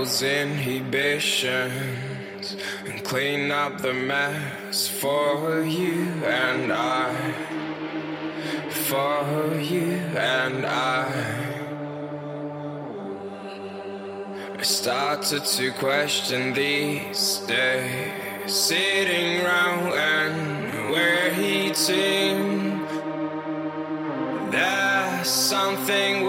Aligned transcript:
those 0.00 0.22
inhibitions 0.22 1.76
and 2.86 3.04
clean 3.04 3.50
up 3.50 3.82
the 3.82 3.92
mess 3.92 4.88
for 4.88 5.62
you 5.62 6.04
and 6.24 6.72
I. 6.72 7.14
For 8.70 9.60
you 9.60 9.92
and 10.16 10.64
I. 10.64 11.04
I 14.58 14.62
started 14.62 15.44
to 15.44 15.70
question 15.72 16.54
these 16.54 17.40
days, 17.40 18.50
sitting 18.50 19.44
round 19.44 19.92
and 19.92 20.92
waiting. 20.94 22.40
There's 24.50 25.28
something 25.28 26.19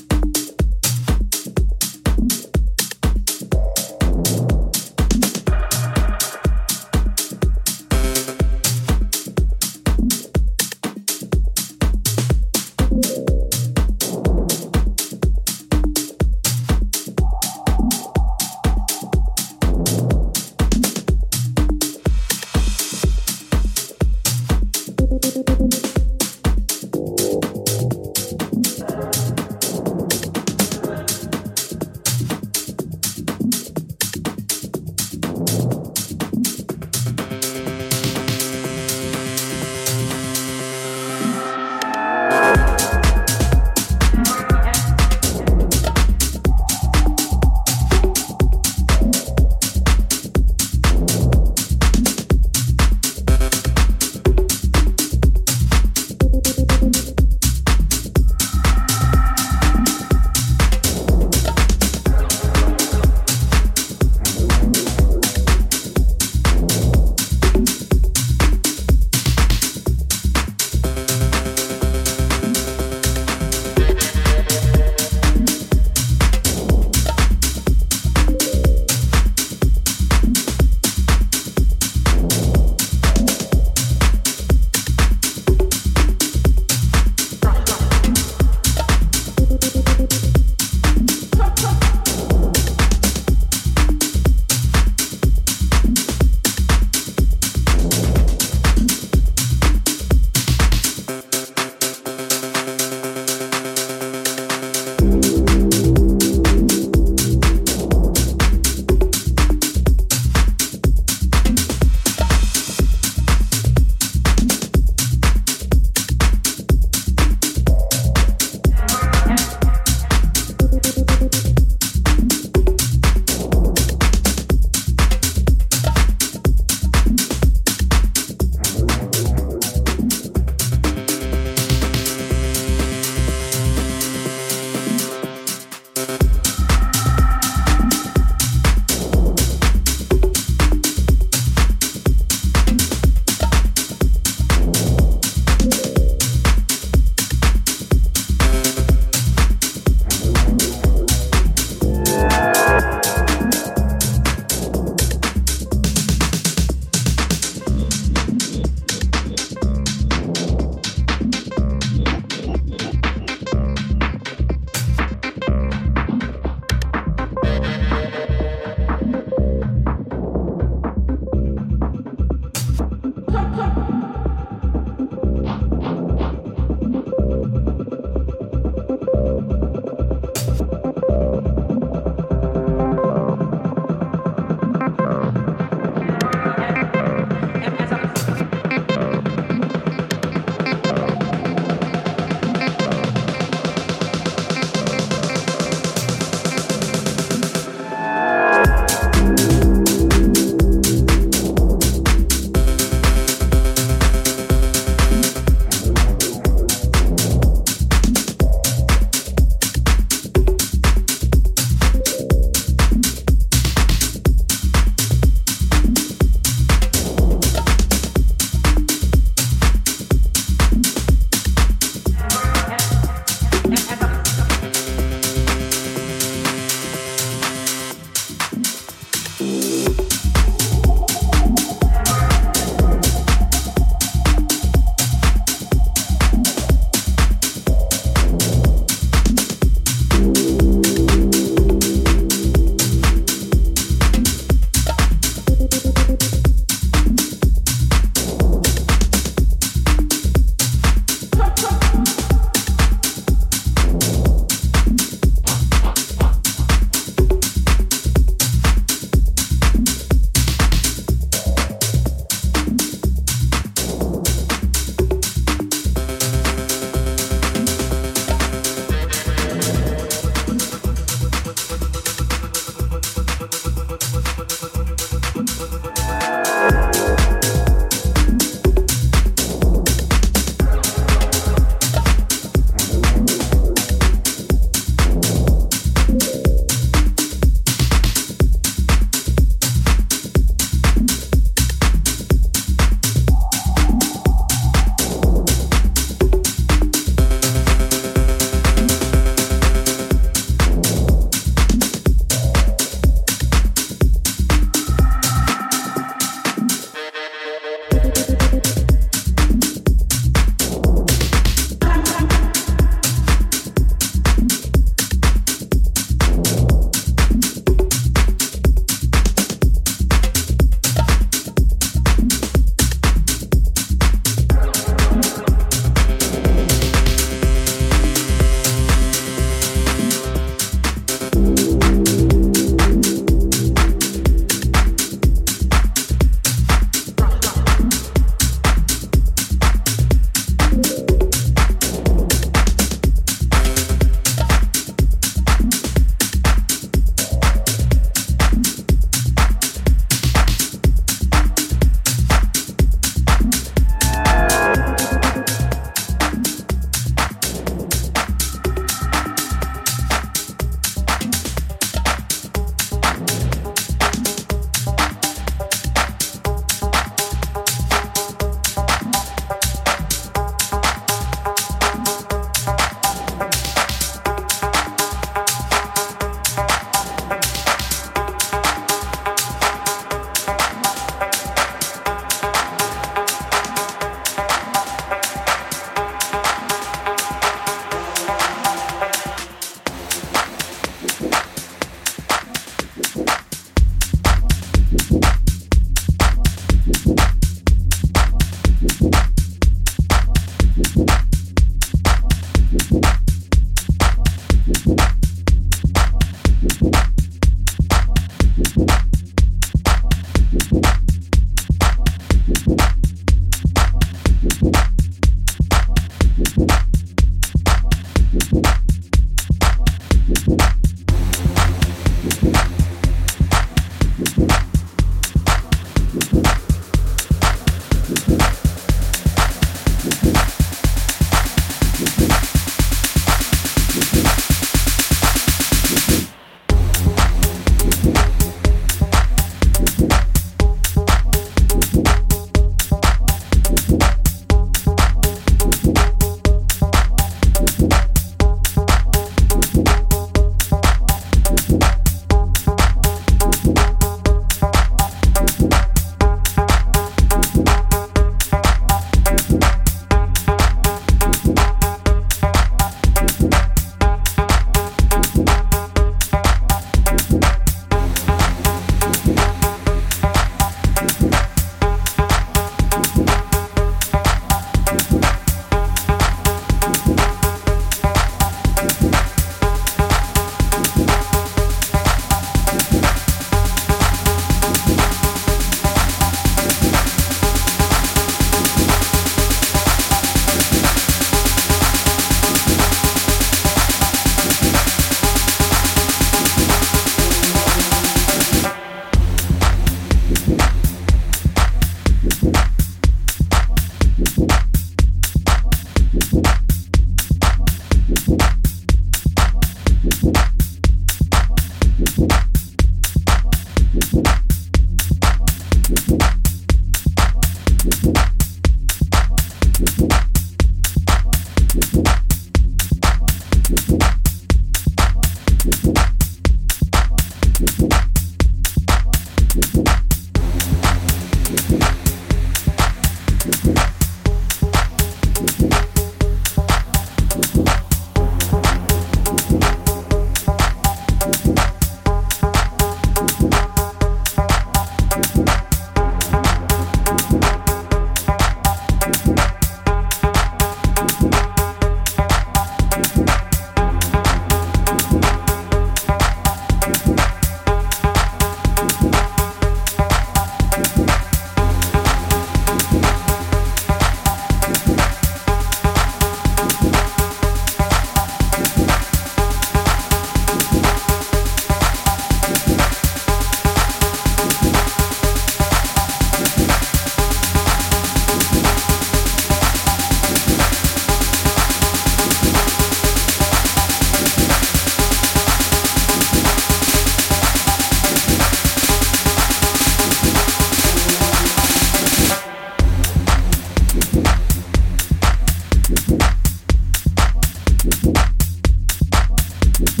Thank 599.78 600.00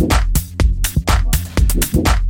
you. 1.94 2.25